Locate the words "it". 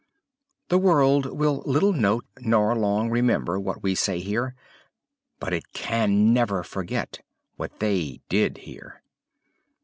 5.53-5.73